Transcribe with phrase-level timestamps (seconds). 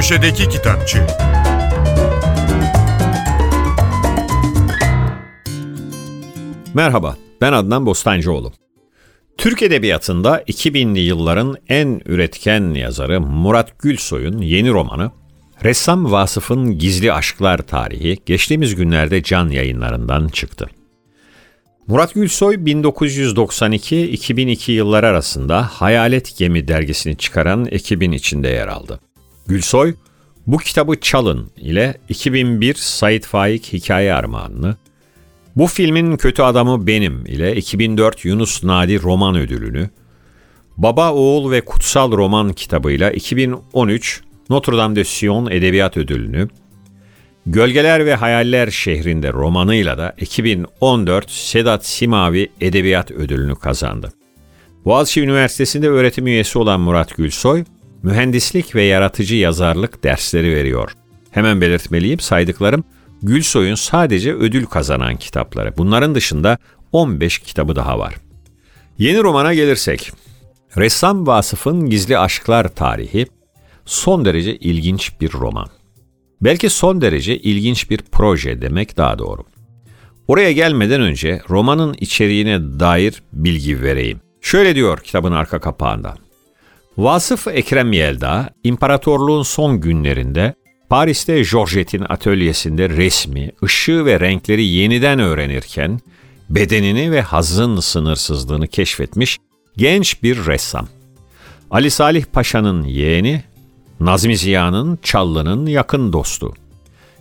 [0.00, 1.06] Köşedeki Kitapçı
[6.74, 8.52] Merhaba, ben Adnan Bostancıoğlu.
[9.38, 15.10] Türk Edebiyatı'nda 2000'li yılların en üretken yazarı Murat Gülsoy'un yeni romanı
[15.64, 20.66] Ressam Vasıf'ın Gizli Aşklar Tarihi geçtiğimiz günlerde can yayınlarından çıktı.
[21.86, 29.00] Murat Gülsoy 1992-2002 yılları arasında Hayalet Gemi dergisini çıkaran ekibin içinde yer aldı.
[29.50, 29.94] Gülsoy,
[30.46, 34.76] bu kitabı çalın ile 2001 Said Faik Hikaye Armağanını,
[35.56, 39.90] bu filmin kötü adamı benim ile 2004 Yunus Nadi roman ödülünü,
[40.76, 46.48] Baba, Oğul ve Kutsal Roman kitabıyla 2013 Notre Dame de Sion Edebiyat Ödülünü,
[47.46, 54.12] Gölgeler ve Hayaller şehrinde romanıyla da 2014 Sedat Simavi Edebiyat Ödülünü kazandı.
[54.84, 57.64] Boğaziçi Üniversitesi'nde öğretim üyesi olan Murat Gülsoy,
[58.02, 60.92] mühendislik ve yaratıcı yazarlık dersleri veriyor.
[61.30, 62.84] Hemen belirtmeliyim saydıklarım
[63.22, 65.76] Gülsoy'un sadece ödül kazanan kitapları.
[65.76, 66.58] Bunların dışında
[66.92, 68.14] 15 kitabı daha var.
[68.98, 70.12] Yeni romana gelirsek,
[70.76, 73.26] Ressam Vasıf'ın Gizli Aşklar Tarihi
[73.84, 75.68] son derece ilginç bir roman.
[76.40, 79.44] Belki son derece ilginç bir proje demek daha doğru.
[80.28, 84.20] Oraya gelmeden önce romanın içeriğine dair bilgi vereyim.
[84.40, 86.14] Şöyle diyor kitabın arka kapağında.
[86.98, 90.54] Vasıf Ekrem Yelda, imparatorluğun son günlerinde
[90.88, 96.00] Paris'te Georgette'in atölyesinde resmi, ışığı ve renkleri yeniden öğrenirken
[96.50, 99.38] bedenini ve hazın sınırsızlığını keşfetmiş
[99.76, 100.88] genç bir ressam.
[101.70, 103.42] Ali Salih Paşa'nın yeğeni,
[104.00, 106.54] Nazmi Ziya'nın Çallı'nın yakın dostu.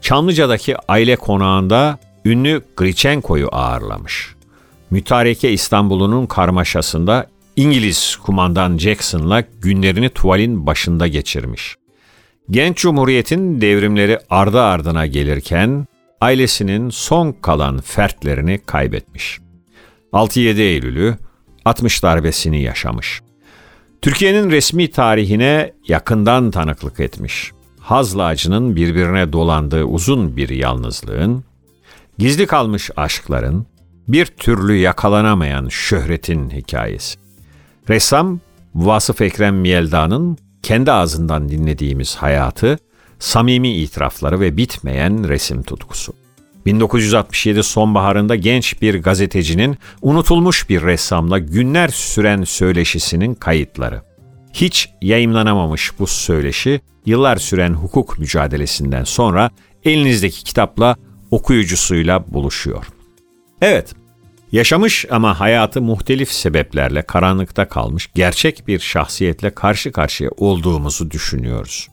[0.00, 4.34] Çamlıca'daki aile konağında ünlü Grichenko'yu ağırlamış.
[4.90, 7.26] Mütareke İstanbul'unun karmaşasında
[7.56, 11.76] İngiliz kumandan Jackson'la günlerini tuvalin başında geçirmiş.
[12.50, 15.86] Genç Cumhuriyet'in devrimleri ardı ardına gelirken
[16.20, 19.38] ailesinin son kalan fertlerini kaybetmiş.
[20.12, 21.16] 6-7 Eylül'ü
[21.64, 23.20] 60 darbesini yaşamış.
[24.02, 27.52] Türkiye'nin resmi tarihine yakından tanıklık etmiş.
[27.80, 31.44] Hazla acının birbirine dolandığı uzun bir yalnızlığın,
[32.18, 33.66] gizli kalmış aşkların,
[34.08, 37.25] bir türlü yakalanamayan şöhretin hikayesi.
[37.88, 38.40] Ressam
[38.74, 42.78] Vasıf Ekrem Yelda'nın kendi ağzından dinlediğimiz hayatı,
[43.18, 46.12] samimi itirafları ve bitmeyen resim tutkusu.
[46.66, 54.02] 1967 sonbaharında genç bir gazetecinin unutulmuş bir ressamla günler süren söyleşisinin kayıtları.
[54.52, 59.50] Hiç yayımlanamamış bu söyleşi, yıllar süren hukuk mücadelesinden sonra
[59.84, 60.96] elinizdeki kitapla
[61.30, 62.84] okuyucusuyla buluşuyor.
[63.62, 63.94] Evet,
[64.52, 71.88] yaşamış ama hayatı muhtelif sebeplerle karanlıkta kalmış gerçek bir şahsiyetle karşı karşıya olduğumuzu düşünüyoruz.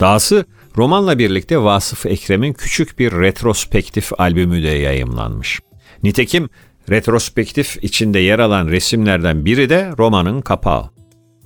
[0.00, 0.44] Dahası
[0.76, 5.60] romanla birlikte Vasıf Ekrem'in küçük bir retrospektif albümü de yayımlanmış.
[6.02, 6.48] Nitekim
[6.90, 10.90] retrospektif içinde yer alan resimlerden biri de romanın kapağı.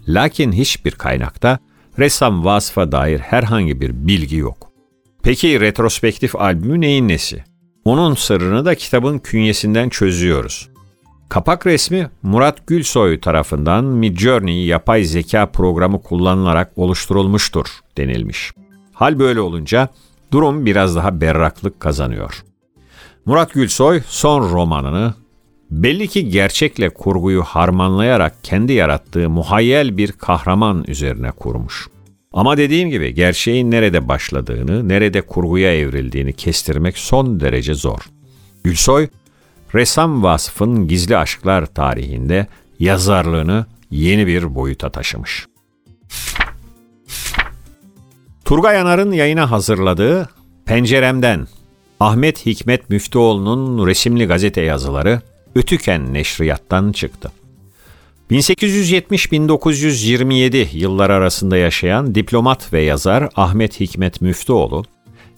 [0.08, 1.58] Lakin hiçbir kaynakta
[1.98, 4.70] ressam Vasıf'a dair herhangi bir bilgi yok.
[5.22, 7.44] Peki retrospektif albümü neyin nesi?
[7.84, 10.68] Onun sırrını da kitabın künyesinden çözüyoruz.
[11.28, 18.52] Kapak resmi Murat Gülsoy tarafından Midjourney yapay zeka programı kullanılarak oluşturulmuştur denilmiş.
[18.92, 19.88] Hal böyle olunca
[20.32, 22.44] durum biraz daha berraklık kazanıyor.
[23.26, 25.14] Murat Gülsoy son romanını
[25.70, 31.88] belli ki gerçekle kurguyu harmanlayarak kendi yarattığı muhayyel bir kahraman üzerine kurmuş.
[32.34, 37.98] Ama dediğim gibi gerçeğin nerede başladığını, nerede kurguya evrildiğini kestirmek son derece zor.
[38.64, 39.08] Gülsoy,
[39.74, 42.46] ressam vasfın gizli aşklar tarihinde
[42.78, 45.46] yazarlığını yeni bir boyuta taşımış.
[48.44, 50.28] Turgay Anar'ın yayına hazırladığı
[50.66, 51.46] Penceremden
[52.00, 55.20] Ahmet Hikmet Müftüoğlu'nun resimli gazete yazıları
[55.54, 57.32] Ötüken Neşriyat'tan çıktı.
[58.30, 64.84] 1870-1927 yıllar arasında yaşayan diplomat ve yazar Ahmet Hikmet Müftüoğlu,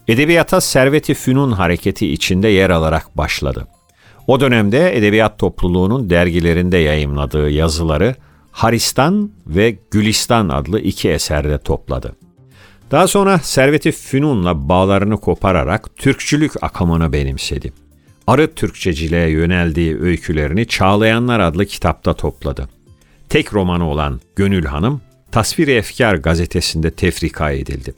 [0.07, 3.67] edebiyata Servet-i Fünun hareketi içinde yer alarak başladı.
[4.27, 8.15] O dönemde edebiyat topluluğunun dergilerinde yayımladığı yazıları
[8.51, 12.15] Haristan ve Gülistan adlı iki eserde topladı.
[12.91, 17.73] Daha sonra Servet-i Fünun'la bağlarını kopararak Türkçülük akımını benimsedi.
[18.27, 22.76] Arı Türkçeciliğe yöneldiği öykülerini Çağlayanlar adlı kitapta topladı.
[23.29, 25.01] Tek romanı olan Gönül Hanım,
[25.31, 27.93] Tasvir-i Efkar gazetesinde tefrika edildi.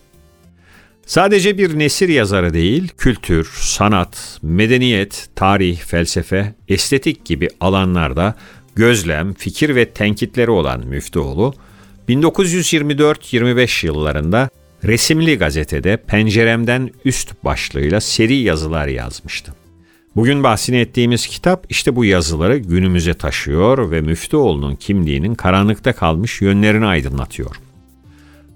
[1.06, 8.36] Sadece bir nesir yazarı değil, kültür, sanat, medeniyet, tarih, felsefe, estetik gibi alanlarda
[8.76, 11.54] gözlem, fikir ve tenkitleri olan Müftüoğlu,
[12.10, 14.50] 1924-25 yıllarında
[14.84, 19.54] resimli gazetede penceremden üst başlığıyla seri yazılar yazmıştı.
[20.16, 26.86] Bugün bahsini ettiğimiz kitap işte bu yazıları günümüze taşıyor ve Müftüoğlu'nun kimliğinin karanlıkta kalmış yönlerini
[26.86, 27.56] aydınlatıyor.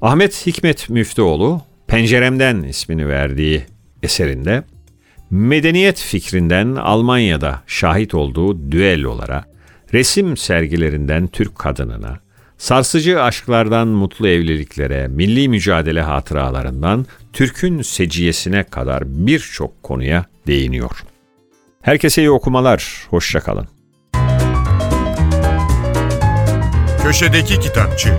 [0.01, 3.65] Ahmet Hikmet Müftüoğlu, Penceremden ismini verdiği
[4.03, 4.63] eserinde
[5.29, 9.45] medeniyet fikrinden Almanya'da şahit olduğu düellolara,
[9.93, 12.19] resim sergilerinden Türk kadınına,
[12.57, 21.12] sarsıcı aşklardan mutlu evliliklere, milli mücadele hatıralarından Türk'ün seciyesine kadar birçok konuya değiniyor.
[21.83, 23.67] Herkese iyi okumalar, hoşçakalın.
[27.03, 28.17] Köşedeki Kitapçı